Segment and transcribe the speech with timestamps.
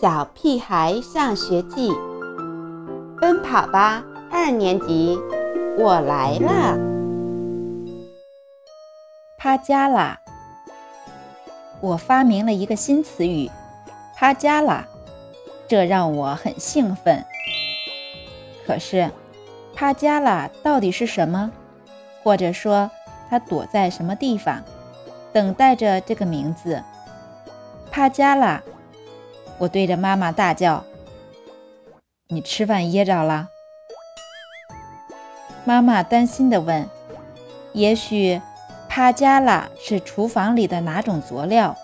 [0.00, 1.92] 小屁孩上学记，
[3.20, 5.18] 奔跑吧二年级，
[5.76, 6.78] 我来了。
[9.36, 10.20] 趴家啦！
[11.80, 13.50] 我发明了一个新词语，
[14.14, 14.86] 趴家啦，
[15.66, 17.24] 这让我很兴奋。
[18.64, 19.10] 可是，
[19.74, 21.50] 趴家啦到底是什么？
[22.22, 22.88] 或者说，
[23.28, 24.62] 它躲在什么地方，
[25.32, 26.84] 等待着这个名字？
[27.90, 28.62] 趴家啦！
[29.58, 30.84] 我对着妈妈大叫
[32.28, 33.48] ：“你吃饭噎着了？”
[35.64, 36.88] 妈妈担心地问
[37.74, 38.40] ：“也许
[38.88, 41.76] 帕加拉是厨房里的哪种佐料？”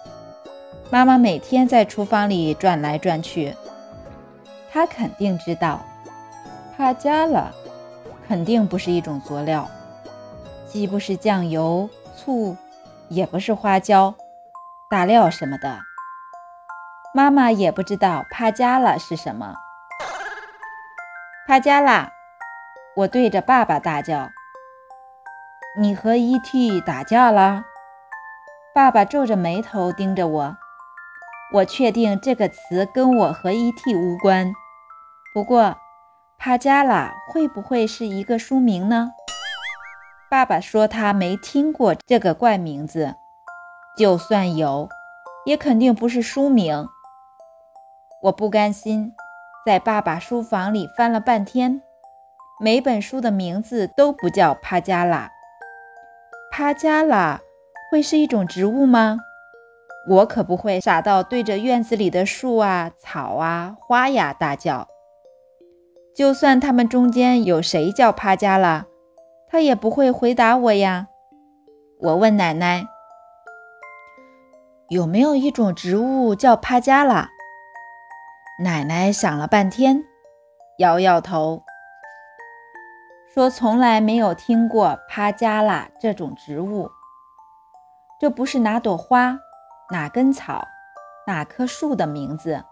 [0.91, 3.55] 妈妈每天在厨房里转来转去，
[4.71, 5.85] 她肯定知道，
[6.77, 7.51] 帕加拉
[8.29, 9.69] 肯定不是一种佐料，
[10.69, 12.57] 既不是酱油、醋，
[13.09, 14.15] 也不是花椒、
[14.89, 15.79] 大料什么的。
[17.17, 19.55] 妈妈也不知道帕加拉是什么。
[21.47, 22.11] 帕加拉，
[22.97, 24.31] 我对着爸爸大叫
[25.79, 26.81] ：“你和 E.T.
[26.81, 27.67] 打架了？”
[28.75, 30.57] 爸爸皱着眉头盯着我。
[31.53, 33.95] 我确定这个词跟我和 E.T.
[33.95, 34.53] 无关。
[35.33, 35.77] 不过，
[36.37, 39.13] 帕加拉会不会是一个书名呢？
[40.29, 43.15] 爸爸说他没听过这个怪名字。
[43.97, 44.89] 就算有，
[45.47, 46.89] 也肯定不是书名。
[48.25, 49.13] 我不甘心，
[49.67, 51.83] 在爸爸书房里翻了半天，
[52.59, 55.31] 每本书的名字都不叫帕加拉。
[56.51, 57.43] 帕加拉
[57.91, 59.19] 会是一种植物吗？
[60.09, 64.89] 我可不会傻到对着院子里的树啊、草啊、花呀大叫。
[66.17, 68.87] 就算他们中间有谁叫帕加拉，
[69.51, 71.09] 他也不会回答我呀。
[72.01, 72.87] 我问奶奶，
[74.89, 77.29] 有没有一种植物叫帕加拉？
[78.57, 80.05] 奶奶想了半天，
[80.79, 81.65] 摇摇头，
[83.35, 86.89] 说：“从来没有听过帕加拉这种植物。
[88.21, 89.41] 这不是哪朵花、
[89.91, 90.69] 哪根草、
[91.27, 92.65] 哪棵树的名字。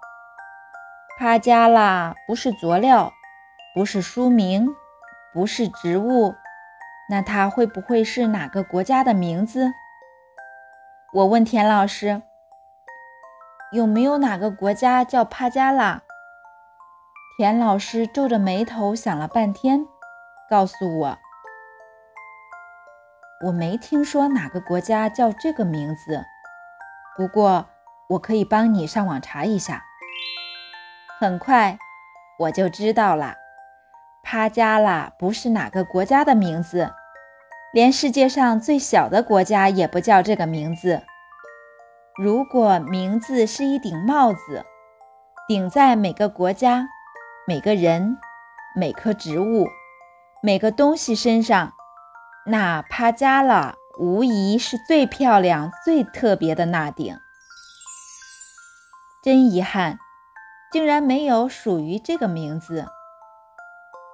[1.18, 3.12] 帕加拉不是佐料，
[3.74, 4.68] 不是书名，
[5.34, 6.32] 不是植物。
[7.10, 9.72] 那它会不会是哪个国家的名字？”
[11.12, 12.22] 我问田老师。
[13.72, 16.02] 有没有哪个国家叫帕加拉？
[17.38, 19.86] 田老师皱着眉头想了半天，
[20.50, 21.18] 告诉我
[23.46, 26.22] ：“我没听说哪个国家叫这个名字。
[27.16, 27.64] 不过，
[28.10, 29.82] 我可以帮你上网查一下。”
[31.18, 31.78] 很快，
[32.40, 33.36] 我就知道了，
[34.22, 36.92] 帕加拉不是哪个国家的名字，
[37.72, 41.04] 连世界上最小的国家也不叫这个名字。
[42.18, 44.66] 如果名字是一顶帽子，
[45.48, 46.86] 顶在每个国家、
[47.46, 48.18] 每个人、
[48.76, 49.66] 每棵植物、
[50.42, 51.72] 每个东西身上，
[52.44, 57.16] 那帕加拉无疑是最漂亮、最特别的那顶。
[59.24, 59.98] 真遗憾，
[60.70, 62.88] 竟然没有属于这个名字。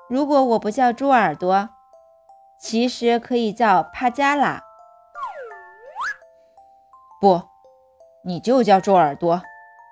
[0.09, 1.71] 如果我不叫猪耳朵，
[2.61, 4.63] 其实可以叫帕加拉。
[7.21, 7.48] 不。
[8.23, 9.43] 你就叫猪耳朵，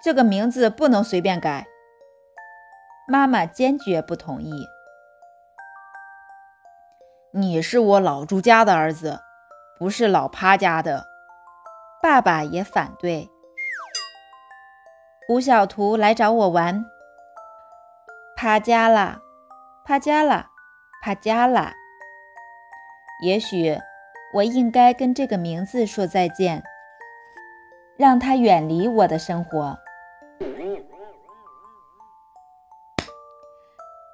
[0.02, 1.66] 这个名字不能随便改。
[3.08, 4.52] 妈妈坚决不同意。
[7.32, 9.20] 你是我老朱家的儿子，
[9.78, 11.04] 不是老趴家的。
[12.02, 13.28] 爸爸也反对。
[15.26, 16.84] 胡小图来找我玩，
[18.36, 19.20] 趴家了，
[19.84, 20.46] 趴家了，
[21.02, 21.72] 趴家了。
[23.22, 23.78] 也许
[24.34, 26.62] 我应该跟这个名字说再见。
[27.96, 29.78] 让他远离我的生活。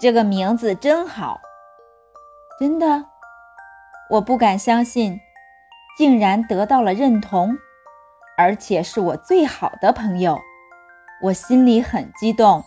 [0.00, 1.41] 这个名字真好，
[2.59, 3.04] 真的，
[4.10, 5.20] 我不敢相信，
[5.97, 7.56] 竟然得到了认同，
[8.37, 10.40] 而且是我最好的朋友，
[11.23, 12.64] 我心里很激动。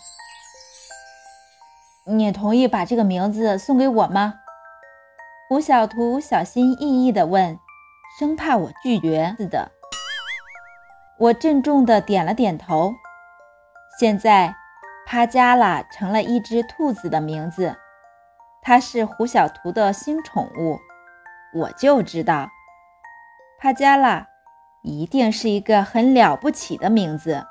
[2.05, 4.35] 你同意把这个名字送给我吗？
[5.49, 7.59] 胡小图小心翼翼地问，
[8.17, 9.71] 生怕我拒绝似的。
[11.17, 12.93] 我郑重地点了点头。
[13.97, 14.55] 现在，
[15.07, 17.77] 帕加拉成了一只兔子的名字，
[18.61, 20.79] 它是胡小图的新宠物。
[21.53, 22.49] 我就知道，
[23.59, 24.27] 帕加拉
[24.81, 27.45] 一定是一个很了不起的名字。